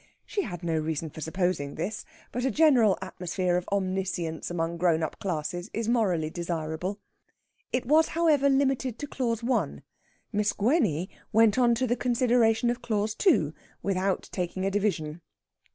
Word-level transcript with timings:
She 0.25 0.41
had 0.41 0.63
no 0.63 0.79
reason 0.79 1.11
for 1.11 1.21
supposing 1.21 1.75
this; 1.75 2.05
but 2.31 2.43
a 2.43 2.49
general 2.49 2.97
atmosphere 3.03 3.55
of 3.55 3.69
omniscience 3.71 4.49
among 4.49 4.77
grown 4.77 5.03
up 5.03 5.19
classes 5.19 5.69
is 5.75 5.87
morally 5.87 6.31
desirable. 6.31 6.97
It 7.71 7.85
was, 7.85 8.07
however, 8.07 8.49
limited 8.49 8.97
to 8.97 9.05
Clause 9.05 9.43
1. 9.43 9.83
Miss 10.33 10.53
Gwenny 10.53 11.07
went 11.31 11.59
on 11.59 11.75
to 11.75 11.85
the 11.85 11.95
consideration 11.95 12.71
of 12.71 12.81
Clause 12.81 13.13
2 13.13 13.53
without 13.83 14.27
taking 14.31 14.65
a 14.65 14.71
division. 14.71 15.21